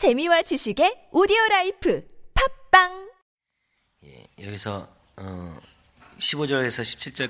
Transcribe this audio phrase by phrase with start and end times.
[0.00, 2.02] 재미와 지식의 오디오 라이프
[2.70, 3.10] 팟빵
[4.06, 4.88] 예, 여기서
[5.18, 5.60] 어,
[6.18, 6.80] 15절에서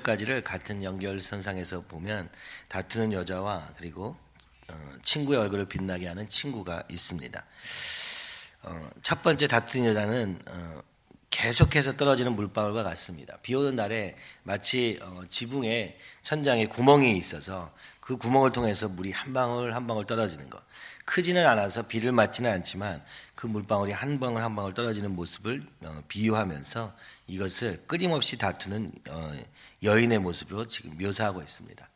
[0.01, 2.29] 17절까지를 같은 연결선상에서 보면
[2.69, 4.15] 다투는 여자와 그리고
[4.69, 7.45] 어, 친구의 얼굴을 빛나게 하는 친구가 있습니다.
[8.63, 10.81] 어, 첫 번째 다투는 여자는 어,
[11.29, 13.37] 계속해서 떨어지는 물방울과 같습니다.
[13.41, 19.75] 비 오는 날에 마치 어, 지붕에 천장에 구멍이 있어서 그 구멍을 통해서 물이 한 방울
[19.75, 20.61] 한 방울 떨어지는 것.
[21.05, 23.03] 크지는 않아서 비를 맞지는 않지만
[23.35, 26.93] 그 물방울이 한 방울 한 방울 떨어지는 모습을 어, 비유하면서
[27.27, 29.33] 이것을 끊임없이 다투는 어,
[29.83, 31.89] 여인의 모습으로 지금 묘사하고 있습니다.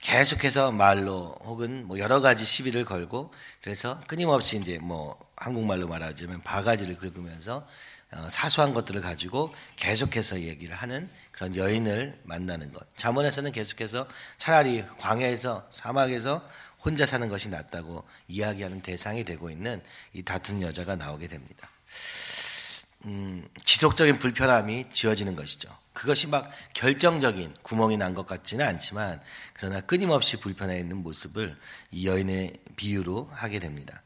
[0.00, 3.32] 계속해서 말로 혹은 뭐 여러 가지 시비를 걸고
[3.62, 7.66] 그래서 끊임없이 이제 뭐 한국말로 말하자면 바가지를 긁으면서
[8.14, 12.86] 어, 사소한 것들을 가지고 계속해서 얘기를 하는 그런 여인을 만나는 것.
[12.96, 14.06] 잠언에서는 계속해서
[14.38, 16.46] 차라리 광야에서 사막에서
[16.84, 19.82] 혼자 사는 것이 낫다고 이야기하는 대상이 되고 있는
[20.12, 21.68] 이 다툰 여자가 나오게 됩니다.
[23.04, 25.68] 음, 지속적인 불편함이 지어지는 것이죠.
[25.92, 29.20] 그것이 막 결정적인 구멍이 난 것 같지는 않지만
[29.54, 31.56] 그러나 끊임없이 불편해 있는 모습을
[31.90, 34.02] 이 여인의 비유로 하게 됩니다.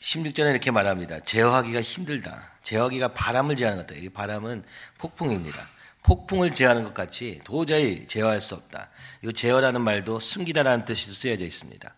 [0.00, 1.20] 16절에 이렇게 말합니다.
[1.20, 2.50] 제어하기가 힘들다.
[2.62, 4.00] 제어하기가 바람을 제어하는 것 같다.
[4.00, 4.64] 이 바람은
[4.98, 5.68] 폭풍입니다.
[6.02, 8.88] 폭풍을 제어하는 것 같이 도저히 제어할 수 없다.
[9.24, 11.94] 이 제어라는 말도 숨기다라는 뜻이 쓰여져 있습니다.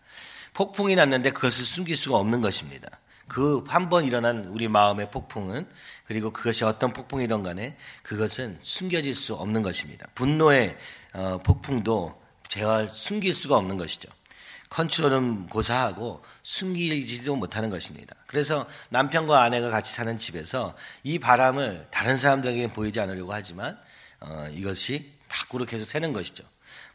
[0.53, 2.89] 폭풍이 났는데 그것을 숨길 수가 없는 것입니다.
[3.27, 5.67] 그 한 번 일어난 우리 마음의 폭풍은
[6.05, 10.07] 그리고 그것이 어떤 폭풍이든 간에 그것은 숨겨질 수 없는 것입니다.
[10.15, 10.77] 분노의
[11.13, 14.09] 어, 폭풍도 제어할 숨길 수가 없는 것이죠.
[14.69, 18.15] 컨트롤은 고사하고 숨기지도 못하는 것입니다.
[18.27, 23.79] 그래서 남편과 아내가 같이 사는 집에서 이 바람을 다른 사람들에게 보이지 않으려고 하지만
[24.25, 26.43] 어, 이것이 밖으로 계속 새는 것이죠.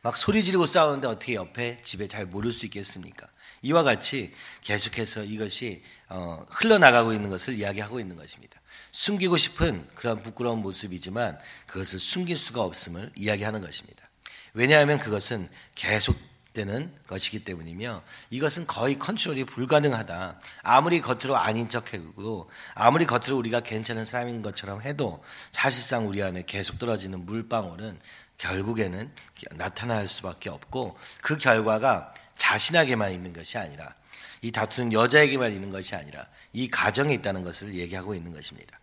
[0.02, 3.28] 막 소리 지르고 싸우는데 어떻게 옆에 집에 잘 모를 수 있겠습니까?
[3.62, 8.60] 이와 같이 계속해서 이것이 어, 흘러나가고 있는 것을 이야기하고 있는 것입니다.
[8.92, 14.08] 숨기고 싶은 그런 부끄러운 모습이지만 그것을 숨길 수가 없음을 이야기하는 것입니다.
[14.54, 16.16] 왜냐하면 그것은 계속
[16.52, 20.40] 되는 것이기 때문이며 이것은 거의 컨트롤이 불가능하다.
[20.62, 25.22] 아무리 겉으로 아닌 척해도 아무리 겉으로 우리가 괜찮은 사람인 것처럼 해도
[25.52, 28.00] 사실상 우리 안에 계속 떨어지는 물방울은
[28.38, 29.12] 결국에는
[29.52, 33.94] 나타날 수밖에 없고 그 결과가 자신에게만 있는 것이 아니라
[34.42, 38.80] 이 다투는 여자에게만 있는 것이 아니라 이 가정에 있다는 것을 얘기하고 있는 것입니다.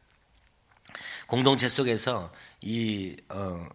[1.27, 3.67] 공동체 속에서 이, 어,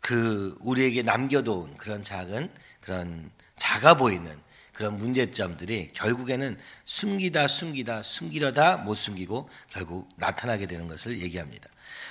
[0.00, 4.38] 그, 우리에게 남겨놓은 그런 작은 그런 작아 보이는
[4.72, 11.68] 그런 문제점들이 결국에는 숨기다 숨기다 숨기려다 못 숨기고 결국 나타나게 되는 것을 얘기합니다.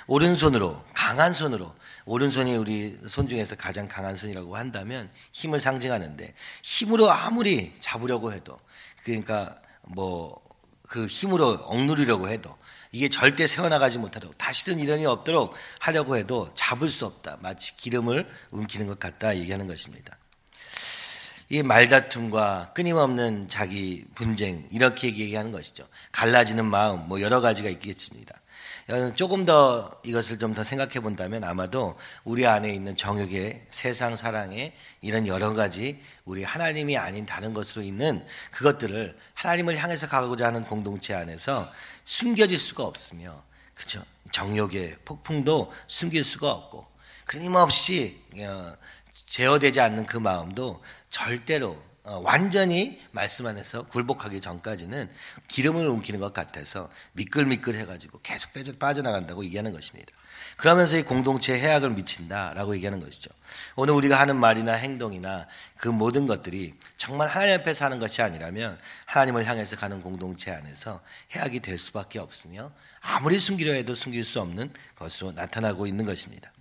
[0.07, 1.75] 오른손으로 강한 손으로
[2.05, 8.59] 오른손이 우리 손 중에서 가장 강한 손이라고 한다면 힘을 상징하는데 힘으로 아무리 잡으려고 해도
[9.03, 10.49] 그러니까 뭐
[10.89, 12.57] 그 힘으로 억누르려고 해도
[12.91, 17.37] 이게 절대 세워나가지 못하도록 다시는 이런 일이 없도록 하려고 해도 잡을 수 없다.
[17.41, 20.17] 마치 기름을 움키는 것 같다 얘기하는 것입니다.
[21.51, 25.87] 이 말다툼과 끊임없는 자기 분쟁 이렇게 얘기하는 것이죠.
[26.11, 28.39] 갈라지는 마음 뭐 여러 가지가 있겠습니다.
[29.15, 35.27] 조금 더 이것을 좀 더 생각해 본다면 아마도 우리 안에 있는 정욕의 세상 사랑의 이런
[35.27, 41.71] 여러 가지 우리 하나님이 아닌 다른 것으로 있는 그것들을 하나님을 향해서 가고자 하는 공동체 안에서
[42.03, 43.43] 숨겨질 수가 없으며
[43.75, 46.87] 그죠 정욕의 폭풍도 숨길 수가 없고
[47.25, 48.75] 끊임없이 어,
[49.29, 55.09] 제어되지 않는 그 마음도 절대로 어, 완전히 말씀 안에서 굴복하기 전까지는
[55.47, 60.11] 기름을 옮기는 것 같아서 미끌미끌 해가지고 계속 빠져, 빠져나간다고 얘기하는 것입니다.
[60.57, 63.29] 그러면서 이 공동체에 해악을 미친다라고 얘기하는 것이죠.
[63.75, 65.47] 오늘 우리가 하는 말이나 행동이나
[65.77, 71.01] 그 모든 것들이 정말 하나님 앞에서 하는 것이 아니라면 하나님을 향해서 가는 공동체 안에서
[71.33, 76.51] 해악이 될 수밖에 없으며 아무리 숨기려 해도 숨길 수 없는 것으로 나타나고 있는 것입니다.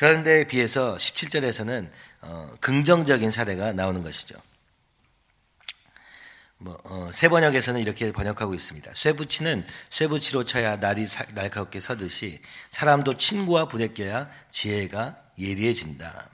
[0.00, 1.90] 그런데 비해서 17절에서는
[2.22, 4.34] 어, 긍정적인 사례가 나오는 것이죠.
[6.56, 8.92] 뭐, 어, 세 번역에서는 이렇게 번역하고 있습니다.
[8.94, 12.40] 쇠붙이는 쇠붙이로 쳐야 날이 사, 날카롭게 서듯이
[12.70, 16.30] 사람도 친구와 부대껴야 지혜가 예리해진다.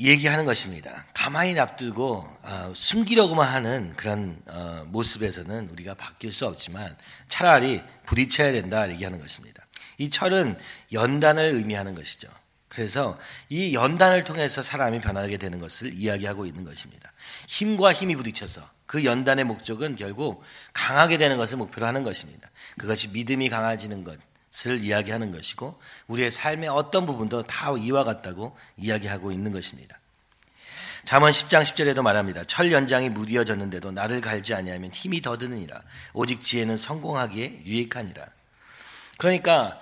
[0.00, 1.06] 얘기하는 것입니다.
[1.14, 6.96] 가만히 납두고 어, 숨기려고만 하는 그런 어, 모습에서는 우리가 바뀔 수 없지만
[7.28, 9.64] 차라리 부딪혀야 된다 얘기하는 것입니다.
[10.02, 10.58] 이 철은
[10.92, 12.28] 연단을 의미하는 것이죠.
[12.68, 13.18] 그래서
[13.48, 17.12] 이 연단을 통해서 사람이 변하게 되는 것을 이야기하고 있는 것입니다.
[17.46, 22.50] 힘과 힘이 부딪혀서 그 연단의 목적은 결국 강하게 되는 것을 목표로 하는 것입니다.
[22.78, 25.78] 그것이 믿음이 강해지는 것을 이야기하는 것이고
[26.08, 30.00] 우리의 삶의 어떤 부분도 다 이와 같다고 이야기하고 있는 것입니다.
[31.04, 32.44] 잠언 10장 10절에도 말합니다.
[32.44, 35.80] 철 연장이 무디어졌는데도 나를 갈지 아니하면 힘이 더 드느니라.
[36.12, 38.26] 오직 지혜는 성공하기에 유익하니라.
[39.18, 39.78] 그러니까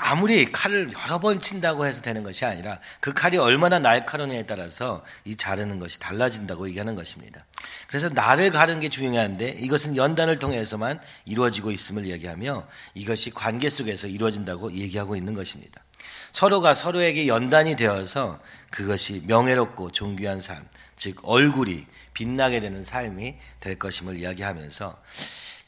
[0.00, 5.36] 아무리 칼을 여러 번 친다고 해서 되는 것이 아니라 그 칼이 얼마나 날카로냐에 따라서 이
[5.36, 7.44] 자르는 것이 달라진다고 얘기하는 것입니다.
[7.88, 14.72] 그래서 나를 가르는 게 중요한데 이것은 연단을 통해서만 이루어지고 있음을 얘기하며 이것이 관계 속에서 이루어진다고
[14.72, 15.82] 얘기하고 있는 것입니다.
[16.30, 18.38] 서로가 서로에게 연단이 되어서
[18.70, 20.64] 그것이 명예롭고 존귀한 삶,
[20.96, 24.96] 즉 얼굴이 빛나게 되는 삶이 될 것임을 이야기하면서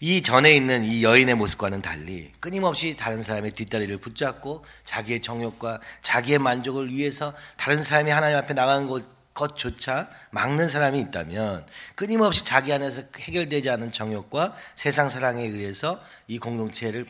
[0.02, 6.38] 이 전에 있는 이 여인의 모습과는 달리 끊임없이 다른 사람의 뒷다리를 붙잡고 자기의 정욕과 자기의
[6.38, 9.04] 만족을 위해서 다른 사람이 하나님 앞에 나가는 것,
[9.34, 11.66] 것조차 막는 사람이 있다면
[11.96, 17.04] 끊임없이 자기 안에서 해결되지 않은 정욕과 세상 사랑에 의해서 이 공동체를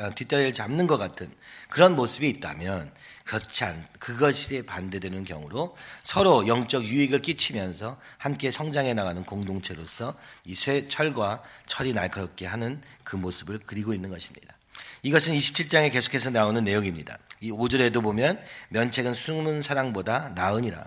[0.00, 1.30] 아, 뒷다리를 잡는 것 같은
[1.68, 2.90] 그런 모습이 있다면
[3.28, 10.14] 그렇지 않, 그것이 반대되는 경우로 서로 영적 유익을 끼치면서 함께 성장해 나가는 공동체로서
[10.46, 14.56] 이 쇠, 철과 철이 날카롭게 하는 그 모습을 그리고 있는 것입니다.
[15.02, 17.18] 이것은 27장에 계속해서 나오는 내용입니다.
[17.42, 18.40] 이 5절에도 보면
[18.70, 20.86] 면책은 숨은 사랑보다 나으니라.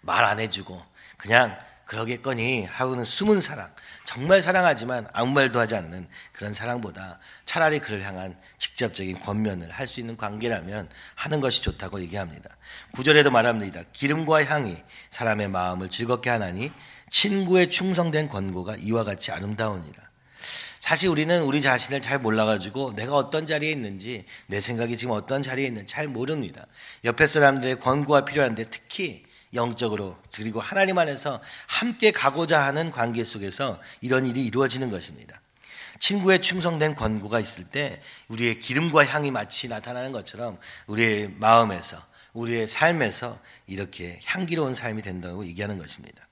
[0.00, 0.82] 말 안 해주고
[1.18, 3.68] 그냥 그러겠거니 하고는 숨은 사랑.
[4.10, 10.00] 정말 사랑하지만 아무 말도 하지 않는 그런 사랑보다 차라리 그를 향한 직접적인 권면을 할 수
[10.00, 12.50] 있는 관계라면 하는 것이 좋다고 얘기합니다.
[12.92, 13.82] 구절에도 말합니다.
[13.92, 14.76] 기름과 향이
[15.10, 16.72] 사람의 마음을 즐겁게 하나니
[17.08, 20.02] 친구의 충성된 권고가 이와 같이 아름다우니라.
[20.80, 25.68] 사실 우리는 우리 자신을 잘 몰라가지고 내가 어떤 자리에 있는지 내 생각이 지금 어떤 자리에
[25.68, 26.66] 있는지 잘 모릅니다.
[27.04, 34.26] 옆에 사람들의 권고가 필요한데 특히 영적으로 그리고 하나님 안에서 함께 가고자 하는 관계 속에서 이런
[34.26, 35.40] 일이 이루어지는 것입니다.
[35.98, 42.02] 친구의 충성된 권고가 있을 때 우리의 기름과 향이 마치 나타나는 것처럼 우리의 마음에서
[42.32, 46.26] 우리의 삶에서 이렇게 향기로운 삶이 된다고 얘기하는 것입니다.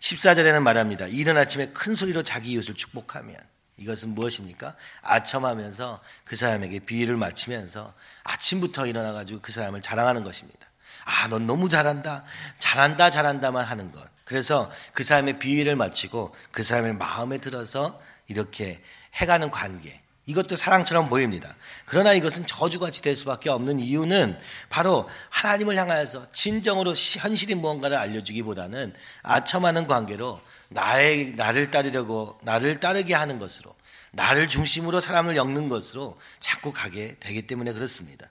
[0.00, 1.06] 14절에는 말합니다.
[1.06, 3.36] 이른 아침에 큰 소리로 자기 이웃을 축복하면
[3.76, 4.74] 이것은 무엇입니까?
[5.02, 7.94] 아첨하면서 그 사람에게 비위를 맞추면서
[8.24, 10.69] 아침부터 일어나가지고 그 사람을 자랑하는 것입니다.
[11.04, 12.24] 아, 넌 너무 잘한다.
[12.58, 14.02] 잘한다, 잘한다만 하는 것.
[14.24, 18.80] 그래서 그 사람의 비위를 마치고 그 사람의 마음에 들어서 이렇게
[19.14, 20.00] 해가는 관계.
[20.26, 21.56] 이것도 사랑처럼 보입니다.
[21.86, 24.38] 그러나 이것은 저주같이 될 수밖에 없는 이유는
[24.68, 33.38] 바로 하나님을 향하여서 진정으로 현실인 무언가를 알려주기보다는 아첨하는 관계로 나의, 나를 따르려고, 나를 따르게 하는
[33.38, 33.74] 것으로,
[34.12, 38.28] 나를 중심으로 사람을 엮는 것으로 자꾸 가게 되기 때문에 그렇습니다.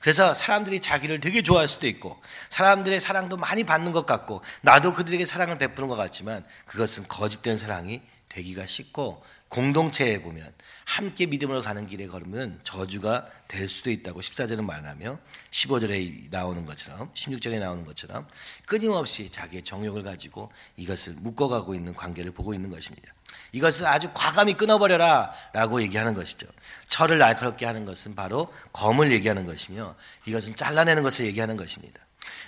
[0.00, 2.20] 그래서 사람들이 자기를 되게 좋아할 수도 있고
[2.50, 8.02] 사람들의 사랑도 많이 받는 것 같고 나도 그들에게 사랑을 베푸는 것 같지만 그것은 거짓된 사랑이
[8.28, 10.52] 되기가 쉽고 공동체에 보면
[10.84, 15.18] 함께 믿음으로 가는 길에 걸으면 저주가 될 수도 있다고 14절은 말하며
[15.50, 18.26] 15절에 나오는 것처럼 16절에 나오는 것처럼
[18.66, 23.15] 끊임없이 자기의 정욕을 가지고 이것을 묶어가고 있는 관계를 보고 있는 것입니다.
[23.56, 26.46] 이것을 아주 과감히 끊어버려라 라고 얘기하는 것이죠.
[26.88, 29.94] 철을 날카롭게 하는 것은 바로 검을 얘기하는 것이며
[30.26, 32.00] 이것은 잘라내는 것을 얘기하는 것입니다.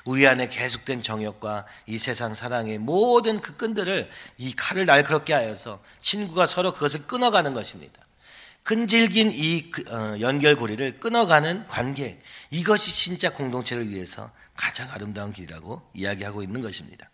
[0.05, 6.47] 우리 안에 계속된 정욕과 이 세상 사랑의 모든 그 끈들을 이 칼을 날카롭게 하여서 친구가
[6.47, 8.03] 서로 그것을 끊어가는 것입니다.
[8.65, 12.21] 끈질긴 이 그, 어, 연결고리를 끊어가는 관계
[12.51, 17.09] 이것이 진짜 공동체를 위해서 가장 아름다운 길이라고 이야기하고 있는 것입니다.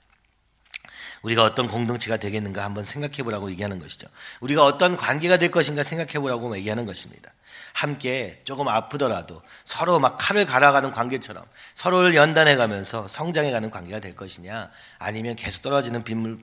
[1.25, 4.07] 우리가 어떤 공동체가 되겠는가 한번 생각해 보라고 얘기하는 것이죠.
[4.41, 7.33] 우리가 어떤 관계가 될 것인가 생각해 보라고 얘기하는 것입니다.
[7.73, 11.45] 함께 조금 아프더라도 서로 막 칼을 갈아가는 관계처럼
[11.75, 16.39] 서로를 연단해 가면서 성장해 가는 관계가 될 것이냐 아니면 계속 떨어지는 빗물,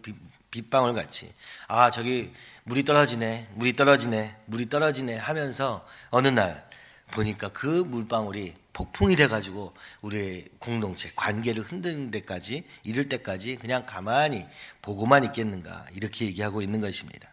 [0.50, 1.34] 빗방울 같이
[1.67, 6.67] 아 저기 물이 떨어지네 물이 떨어지네 물이 떨어지네 하면서 어느 날
[7.12, 14.46] 보니까 그 물방울이 폭풍이 돼가지고 우리의 공동체 관계를 흔드는 데까지 이를 때까지 그냥 가만히
[14.82, 17.32] 보고만 있겠는가 이렇게 얘기하고 있는 것입니다.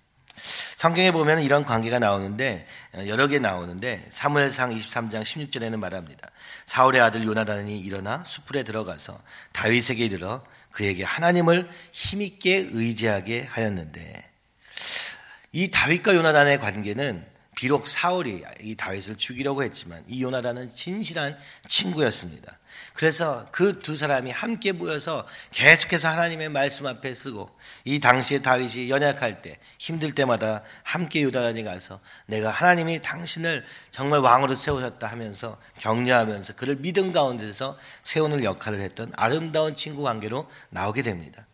[0.76, 2.66] 성경에 보면 이런 관계가 나오는데
[3.06, 6.30] 여러 개 나오는데 사무엘상 23장 16절에는 말합니다.
[6.66, 9.18] 사울의 아들 요나단이 일어나 수풀에 들어가서
[9.52, 14.24] 다윗에게 이르러 그에게 하나님을 힘있게 의지하게 하였는데
[15.52, 17.26] 이 다윗과 요나단의 관계는
[17.58, 21.36] 비록 사울이 이 다윗을 죽이려고 했지만 이 요나단은 진실한
[21.66, 22.56] 친구였습니다.
[22.94, 27.50] 그래서 그 두 사람이 함께 모여서 계속해서 하나님의 말씀 앞에 쓰고
[27.84, 34.54] 이 당시에 다윗이 연약할 때 힘들 때마다 함께 요나단이 가서 내가 하나님이 당신을 정말 왕으로
[34.54, 41.47] 세우셨다 하면서 격려하면서 그를 믿음 가운데서 세우는 역할을 했던 아름다운 친구 관계로 나오게 됩니다.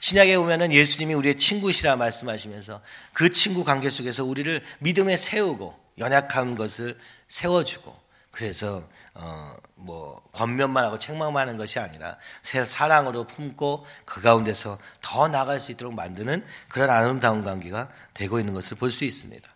[0.00, 2.80] 신약에 보면은 예수님이 우리의 친구시라 말씀하시면서
[3.12, 10.98] 그 친구 관계 속에서 우리를 믿음에 세우고 연약한 것을 세워주고 그래서 어, 뭐 권면만 하고
[10.98, 17.42] 책망만 하는 것이 아니라 사랑으로 품고 그 가운데서 더 나갈 수 있도록 만드는 그런 아름다운
[17.42, 19.48] 관계가 되고 있는 것을 볼 수 있습니다.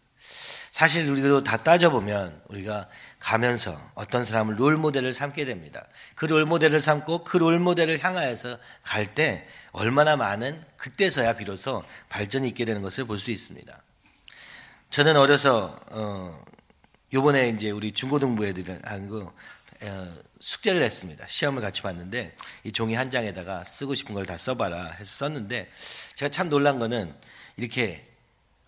[0.73, 2.89] 사실 우리도 다 따져보면 우리가
[3.23, 5.87] 가면서 어떤 사람을 롤 모델을 삼게 됩니다.
[6.17, 12.49] 그 롤 모델을 삼고 그 롤 모델을 향하여서 갈 때 얼마나 많은 그때서야 비로소 발전이
[12.49, 13.81] 있게 되는 것을 볼 수 있습니다.
[14.91, 16.45] 저는 어려서 어
[17.13, 19.33] 요번에 이제 우리 중고등부 애들하고
[19.83, 21.27] 어, 숙제를 했습니다.
[21.27, 25.71] 시험을 같이 봤는데 이 종이 한 장에다가 쓰고 싶은 걸 다 써봐라 해서 썼는데
[26.17, 27.15] 제가 참 놀란 거는
[27.57, 28.07] 이렇게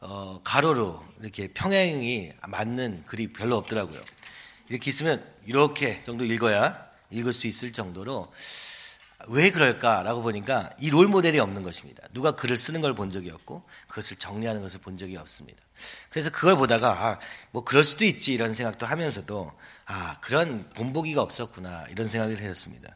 [0.01, 4.01] 어, 가로로 이렇게 평행이 맞는 글이 별로 없더라고요.
[4.69, 8.33] 이렇게 있으면 이렇게 정도 읽어야 읽을 수 있을 정도로
[9.29, 12.07] 왜 그럴까라고 보니까 이 롤 모델이 없는 것입니다.
[12.13, 15.63] 누가 글을 쓰는 걸 본 적이 없고 그것을 정리하는 것을 본 적이 없습니다.
[16.11, 17.19] 그래서 그걸 보다가 아,
[17.51, 19.53] 뭐 그럴 수도 있지 이런 생각도 하면서도
[19.87, 22.95] 아 그런 본보기가 없었구나 이런 생각을 했었습니다.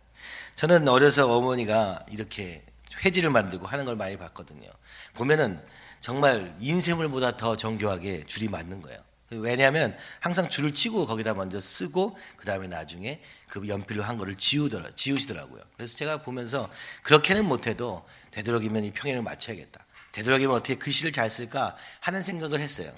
[0.56, 2.62] 저는 어려서 어머니가 이렇게
[3.04, 4.68] 회지를 만들고 하는 걸 많이 봤거든요.
[5.14, 5.62] 보면은
[6.00, 9.00] 정말 인쇄물보다 더 정교하게 줄이 맞는 거예요.
[9.30, 14.90] 왜냐하면 항상 줄을 치고 거기다 먼저 쓰고 그 다음에 나중에 그 연필로 한 거를 지우더라
[14.94, 15.62] 지우시더라고요.
[15.76, 16.70] 그래서 제가 보면서
[17.02, 19.84] 그렇게는 못해도 되도록이면 이 평행을 맞춰야겠다.
[20.12, 22.92] 되도록이면 어떻게 글씨를 잘 쓸까 하는 생각을 했어요.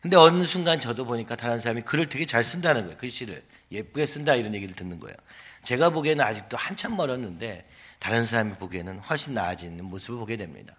[0.00, 2.96] 근데 어느 순간 저도 보니까 다른 사람이 글을 되게 잘 쓴다는 거예요.
[2.96, 3.42] 글씨를
[3.72, 5.16] 예쁘게 쓴다 이런 얘기를 듣는 거예요.
[5.62, 7.68] 제가 보기에는 아직도 한참 멀었는데
[7.98, 10.74] 다른 사람이 보기에는 훨씬 나아지는 모습을 보게 됩니다.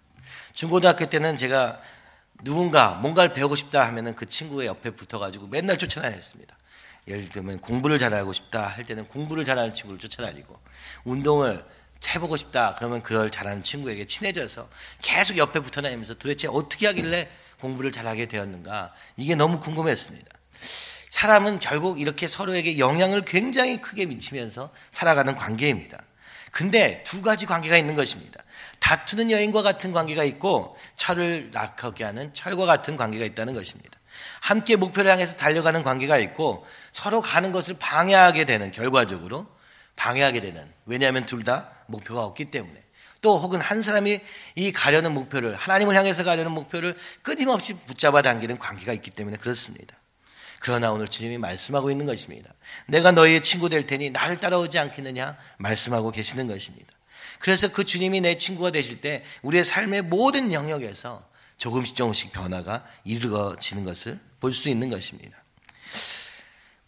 [0.54, 1.80] 중고등학교 때는 제가
[2.42, 6.56] 누군가 뭔가를 배우고 싶다 하면은 그 친구의 옆에 붙어가지고 맨날 쫓아다녔습니다.
[7.08, 10.58] 예를 들면 공부를 잘하고 싶다 할 때는 공부를 잘하는 친구를 쫓아다니고
[11.04, 11.64] 운동을
[12.06, 14.68] 해보고 싶다 그러면 그걸 잘하는 친구에게 친해져서
[15.02, 17.28] 계속 옆에 붙어 다니면서 도대체 어떻게 하길래
[17.60, 20.28] 공부를 잘하게 되었는가 이게 너무 궁금했습니다.
[21.10, 26.00] 사람은 결국 이렇게 서로에게 영향을 굉장히 크게 미치면서 살아가는 관계입니다.
[26.52, 28.42] 근데 두 가지 관계가 있는 것입니다.
[28.80, 33.98] 다투는 여인과 같은 관계가 있고 철을 낙하게 하는 철과 같은 관계가 있다는 것입니다.
[34.40, 39.46] 함께 목표를 향해서 달려가는 관계가 있고 서로 가는 것을 방해하게 되는 결과적으로
[39.96, 42.82] 방해하게 되는 왜냐하면 둘 다 목표가 없기 때문에
[43.20, 44.20] 또 혹은 한 사람이
[44.56, 49.96] 이 가려는 목표를 하나님을 향해서 가려는 목표를 끊임없이 붙잡아 당기는 관계가 있기 때문에 그렇습니다.
[50.60, 52.52] 그러나 오늘 주님이 말씀하고 있는 것입니다.
[52.86, 56.92] 내가 너희의 친구 될 테니 나를 따라오지 않겠느냐 말씀하고 계시는 것입니다.
[57.38, 61.26] 그래서 그 주님이 내 친구가 되실 때 우리의 삶의 모든 영역에서
[61.56, 65.36] 조금씩 조금씩 변화가 이루어지는 것을 볼 수 있는 것입니다.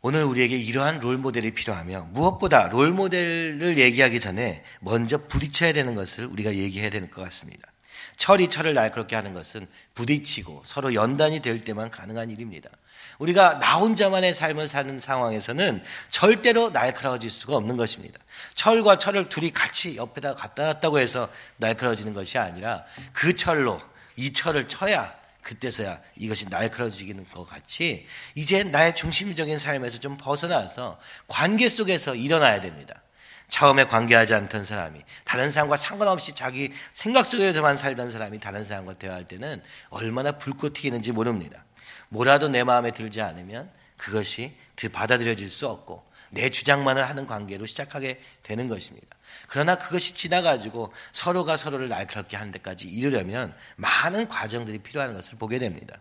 [0.02, 6.24] 오늘 우리에게 이러한 롤 모델이 필요하며 무엇보다 롤 모델을 얘기하기 전에 먼저 부딪혀야 되는 것을
[6.26, 7.69] 우리가 얘기해야 되는 것 같습니다.
[8.16, 12.70] 철이 철을 날카롭게 하는 것은 부딪히고 서로 연단이 될 때만 가능한 일입니다.
[13.18, 18.18] 우리가 나 혼자만의 삶을 사는 상황에서는 절대로 날카로워질 수가 없는 것입니다.
[18.54, 21.28] 철과 철을 둘이 같이 옆에다 갖다 놨다고 해서
[21.58, 23.80] 날카로워지는 것이 아니라 그 철로
[24.16, 31.68] 이 철을 쳐야 그때서야 이것이 날카로워지는 것 같이 이제 나의 중심적인 삶에서 좀 벗어나서 관계
[31.68, 33.02] 속에서 일어나야 됩니다.
[33.50, 39.26] 처음에 관계하지 않던 사람이 다른 사람과 상관없이 자기 생각 속에서만 살던 사람이 다른 사람과 대화할
[39.26, 41.64] 때는 얼마나 불꽃 튀기는지 모릅니다.
[42.08, 44.54] 뭐라도 내 마음에 들지 않으면 그것이
[44.92, 49.08] 받아들여질 수 없고 내 주장만을 하는 관계로 시작하게 되는 것입니다.
[49.48, 55.98] 그러나 그것이 지나가지고 서로가 서로를 날카롭게 하는 데까지 이르려면 많은 과정들이 필요한 것을 보게 됩니다.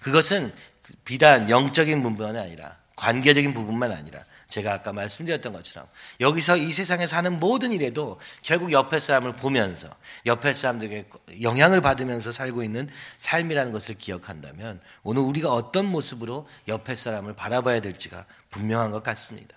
[0.00, 0.52] 그것은
[1.04, 5.88] 비단 영적인 부분이 아니라 관계적인 부분만 아니라 제가 아까 말씀드렸던 것처럼
[6.20, 9.88] 여기서 이 세상에서 하는 모든 일에도 결국 옆에 사람을 보면서
[10.26, 11.08] 옆에 사람들에게
[11.42, 12.88] 영향을 받으면서 살고 있는
[13.18, 19.56] 삶이라는 것을 기억한다면 오늘 우리가 어떤 모습으로 옆에 사람을 바라봐야 될지가 분명한 것 같습니다.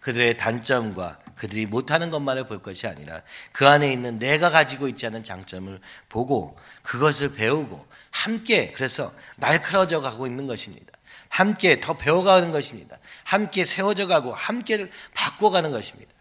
[0.00, 3.22] 그들의 단점과 그들이 못하는 것만을 볼 것이 아니라
[3.52, 10.26] 그 안에 있는 내가 가지고 있지 않은 장점을 보고 그것을 배우고 함께 그래서 날카로워져 가고
[10.26, 10.92] 있는 것입니다.
[11.32, 12.98] 함께 더 배워가는 것입니다.
[13.24, 16.12] 함께 세워져 가고 함께를 바꿔가는 것입니다.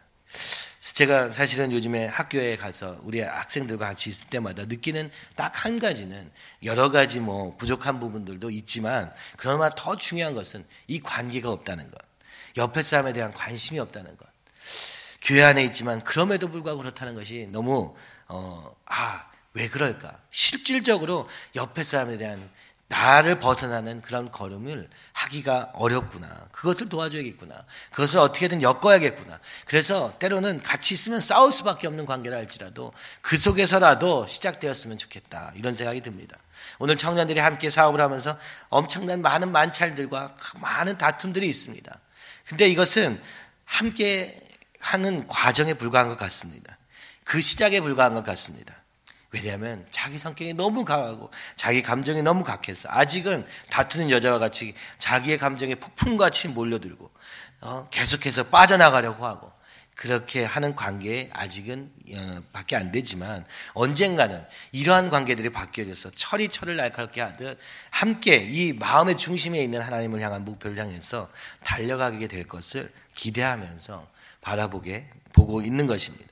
[0.80, 6.32] 제가 사실은 요즘에 학교에 가서 우리 학생들과 같이 있을 때마다 느끼는 딱 한 가지는
[6.63, 12.00] 여러 가지 뭐 부족한 부분들도 있지만 그러나 더 중요한 것은 이 관계가 없다는 것.
[12.56, 14.25] 옆에 사람에 대한 관심이 없다는 것.
[15.22, 17.98] 교회 안에 있지만 그럼에도 불구하고 그렇다는 것이 너무
[18.30, 20.18] 어, 아, 왜 그럴까?
[20.32, 22.50] 실질적으로 옆에 사람에 대한
[22.91, 26.27] 나를 벗어나는 그런 걸음을 하기가 어렵구나.
[26.51, 27.55] 그것을 도와줘야겠구나.
[27.91, 29.39] 그것을 어떻게든 엮어야겠구나.
[29.65, 35.53] 그래서 때로는 같이 있으면 싸울 수밖에 없는 관계라 할지라도 그 속에서라도 시작되었으면 좋겠다.
[35.55, 36.38] 이런 생각이 듭니다.
[36.79, 41.98] 오늘 청년들이 함께 사업을 하면서 엄청난 많은 만찰들과 많은 다툼들이 있습니다.
[42.45, 43.19] 근데 이것은
[43.63, 44.38] 함께
[44.81, 46.77] 하는 과정에 불과한 것 같습니다.
[47.24, 48.80] 그 시작에 불과한 것 같습니다.
[49.31, 55.75] 왜냐하면 자기 성격이 너무 강하고 자기 감정이 너무 각해서 아직은 다투는 여자와 같이 자기의 감정에
[55.75, 57.09] 폭풍같이 몰려들고
[57.61, 59.51] 어, 계속해서 빠져나가려고 하고
[59.95, 67.21] 그렇게 하는 관계에 아직은 어, 밖에 안 되지만 언젠가는 이러한 관계들이 바뀌어져서 철이 철을 날카롭게
[67.21, 67.57] 하듯
[67.89, 71.29] 함께 이 마음의 중심에 있는 하나님을 향한 목표를 향해서
[71.63, 74.07] 달려가게 될 것을 기대하면서
[74.41, 76.30] 바라보게 보고 있는 것입니다.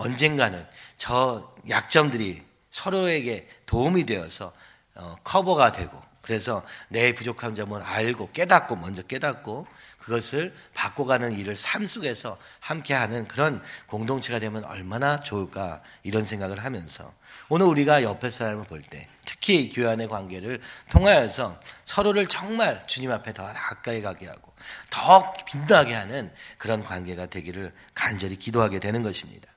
[0.00, 0.66] 언젠가는
[0.96, 4.52] 저 약점들이 서로에게 도움이 되어서
[4.94, 9.66] 어, 커버가 되고 그래서 내 부족한 점을 알고 깨닫고 먼저 깨닫고
[9.98, 17.12] 그것을 바꿔가는 일을 삶 속에서 함께하는 그런 공동체가 되면 얼마나 좋을까 이런 생각을 하면서
[17.48, 23.34] 오늘 우리가 옆에 사람을 볼 때 특히 교회 안의 관계를 통하여서 서로를 정말 주님 앞에
[23.34, 24.52] 더 가까이 가게 하고
[24.88, 29.49] 더 빛나게 하는 그런 관계가 되기를 간절히 기도하게 되는 것입니다.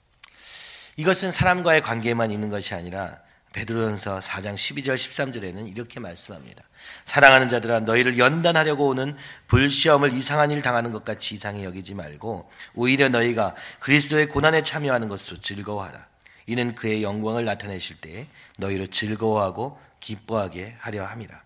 [0.96, 3.20] 이것은 사람과의 관계에만 있는 것이 아니라
[3.54, 6.64] 베드로전서 4장 12절 13절에는 이렇게 말씀합니다.
[7.06, 9.16] 사랑하는 자들아 너희를 연단하려고 오는
[9.48, 15.40] 불시험을 이상한 일 당하는 것 같이 이상히 여기지 말고 오히려 너희가 그리스도의 고난에 참여하는 것으로
[15.40, 16.08] 즐거워하라.
[16.48, 21.42] 이는 그의 영광을 나타내실 때에 너희를 즐거워하고 기뻐하게 하려 함이라.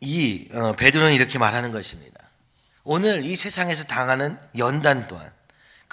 [0.00, 2.20] 이 어, 베드로는 이렇게 말하는 것입니다.
[2.84, 5.32] 오늘 이 세상에서 당하는 연단 또한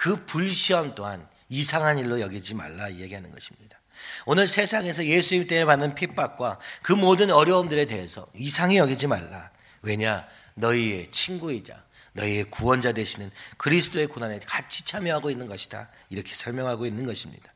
[0.02, 3.78] 그 불시험 또한 이상한 일로 여기지 말라 얘기하는 것입니다.
[4.26, 9.52] 오늘 세상에서 예수님 때문에 받는 핍박과 그 모든 어려움들에 대해서 이상히 여기지 말라.
[9.80, 10.26] 왜냐?
[10.54, 11.80] 너희의 친구이자
[12.14, 15.88] 너희의 구원자 되시는 그리스도의 고난에 같이 참여하고 있는 것이다.
[16.10, 17.52] 이렇게 설명하고 있는 것입니다.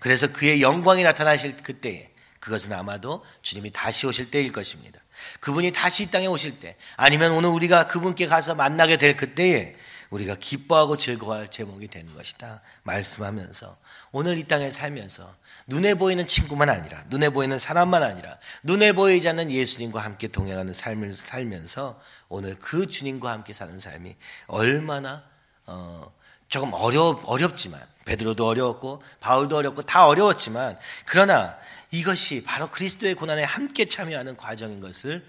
[0.00, 2.10] 그래서 그의 영광이 나타나실 그때에
[2.40, 5.00] 그것은 아마도 주님이 다시 오실 때일 것입니다.
[5.40, 9.76] 그분이 다시 이 땅에 오실 때 아니면 오늘 우리가 그분께 가서 만나게 될 그때에
[10.16, 12.60] 우리가 기뻐하고 즐거워할 제목이 되는 것이다.
[12.82, 13.76] 말씀하면서
[14.12, 15.34] 오늘 이 땅에 살면서
[15.66, 21.14] 눈에 보이는 친구만 아니라 눈에 보이는 사람만 아니라 눈에 보이지 않는 예수님과 함께 동행하는 삶을
[21.16, 25.24] 살면서 오늘 그 주님과 함께 사는 삶이 얼마나
[25.66, 26.12] 어
[26.48, 31.56] 조금 어려 어렵지만 베드로도 어려웠고 바울도 어렵고 다 어려웠지만 그러나
[31.90, 35.26] 이것이 바로 그리스도의 고난에 함께 참여하는 과정인 것을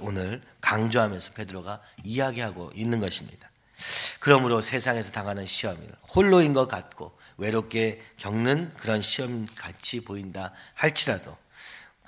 [0.00, 3.49] 오늘 강조하면서 베드로가 이야기하고 있는 것입니다.
[4.20, 5.80] 그러므로 세상에서 당하는 시험을
[6.14, 11.36] 홀로인 것 같고 외롭게 겪는 그런 시험 같이 보인다 할지라도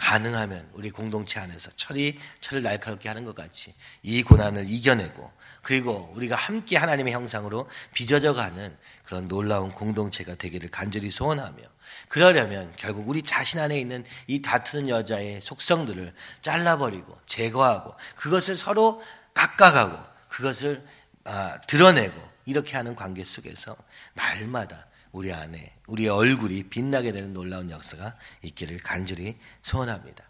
[0.02, 5.30] 가능하면 우리 공동체 안에서 철이 철을 날카롭게 하는 것 같이 이 고난을 이겨내고
[5.62, 11.62] 그리고 우리가 함께 하나님의 형상으로 빚어져 가는 그런 놀라운 공동체가 되기를 간절히 소원하며
[12.08, 19.00] 그러려면 결국 우리 자신 안에 있는 이 다투는 여자의 속성들을 잘라버리고 제거하고 그것을 서로
[19.34, 20.84] 깎아가고 그것을
[21.24, 23.76] 아, 드러내고 이렇게 하는 관계 속에서
[24.14, 30.24] 날마다 우리 안에 우리의 얼굴이 빛나게 되는 놀라운 역사가 있기를 간절히 소원합니다.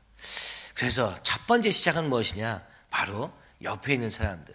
[0.74, 2.62] 그래서 첫 번째 시작은 무엇이냐?
[2.90, 4.54] 바로 옆에 있는 사람들,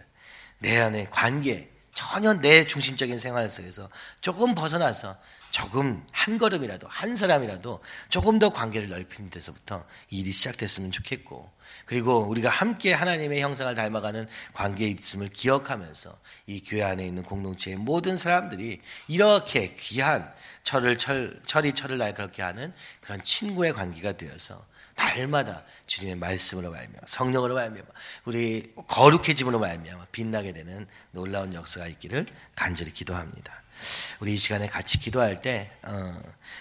[0.58, 3.88] 내 안에 관계, 전혀 내 중심적인 생활 속에서
[4.20, 5.18] 조금 벗어나서
[5.50, 11.50] 조금 한 걸음이라도 한 사람이라도 조금 더 관계를 넓히는 데서부터 일이 시작됐으면 좋겠고
[11.86, 18.16] 그리고 우리가 함께 하나님의 형상을 닮아가는 관계에 있음을 기억하면서 이 교회 안에 있는 공동체의 모든
[18.16, 20.30] 사람들이 이렇게 귀한
[20.62, 27.06] 철을 철, 철이 철을 날 그렇게 하는 그런 친구의 관계가 되어서 날마다 주님의 말씀으로 말미암아
[27.06, 27.88] 성령으로 말미암아
[28.24, 33.62] 우리 거룩해짐으로 말미암아 빛나게 되는 놀라운 역사가 있기를 간절히 기도합니다.
[34.20, 36.14] 우리 이 시간에 같이 기도할 때 어,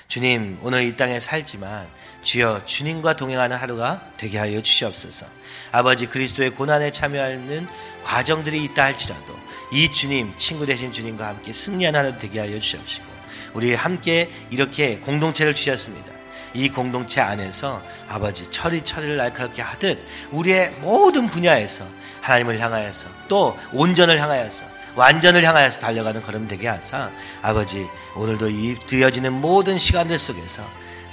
[0.08, 1.88] 주님 오늘 이 땅에 살지만
[2.22, 5.26] 주여 주님과 동행하는 하루가 되게 하여 주시옵소서.
[5.72, 7.68] 아버지 그리스도의 고난에 참여하는
[8.04, 9.38] 과정들이 있다 할지라도
[9.72, 13.06] 이 주님 친구 되신 주님과 함께 승리하는 하루 되게 하여 주시옵시고
[13.54, 16.18] 우리 함께 이렇게 공동체를 주셨습니다.
[16.54, 20.00] 이 공동체 안에서 아버지 철이 철을 날카롭게 하듯
[20.32, 21.86] 우리의 모든 분야에서
[22.22, 27.12] 하나님을 향하여서 또 온전을 향하여서 완전을 향하여서 달려가는 걸음 되게 하사
[27.44, 30.64] 아버지 오늘도 이 드려지는 모든 시간들 속에서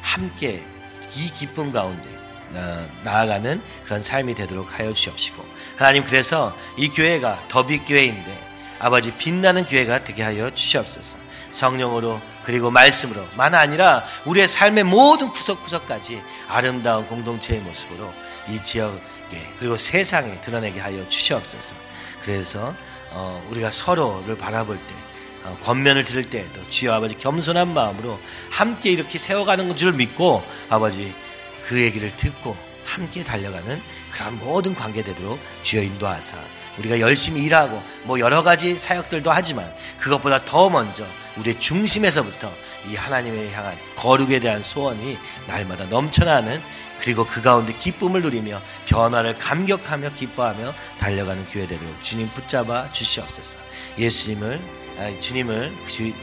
[0.01, 0.65] 함께
[1.15, 2.09] 이 기쁨 가운데
[2.55, 5.45] 어, 나아가는 그런 삶이 되도록 하여 주시옵시고.
[5.77, 8.39] 하나님 그래서 이 교회가 더빛 교회인데
[8.79, 11.19] 아버지 빛나는 교회가 되게 하여 주시옵소서.
[11.51, 18.13] 성령으로 그리고 말씀으로 만 아니라 우리의 삶의 모든 구석구석까지 아름다운 공동체의 모습으로
[18.49, 18.99] 이 지역에
[19.59, 21.77] 그리고 세상에 드러내게 하여 주시옵소서
[22.25, 22.75] 그래서
[23.11, 24.95] 어, 우리가 서로를 바라볼 때
[25.45, 28.19] 어, 권면을 들을 때에도 주여 아버지 겸손한 마음으로
[28.51, 31.15] 함께 이렇게 세워가는 줄 믿고 아버지
[31.65, 33.81] 그 얘기를 듣고 함께 달려가는
[34.13, 36.39] 그런 모든 관계 되도록 주여 인도하사
[36.79, 41.05] 우리가 열심히 일하고 뭐 여러 가지 사역들도 하지만 그것보다 더 먼저
[41.37, 42.53] 우리의 중심에서부터
[42.89, 46.61] 이 하나님을 향한 거룩에 대한 소원이 날마다 넘쳐나는
[47.01, 53.59] 그리고 그 가운데 기쁨을 누리며 변화를 감격하며 기뻐하며 달려가는 교회 되도록 주님 붙잡아 주시옵소서.
[53.99, 54.61] 예수님을
[55.21, 55.73] 주님을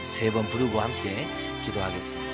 [0.02, 1.26] 세 번 부르고 함께
[1.64, 2.31] 기도하겠습니다.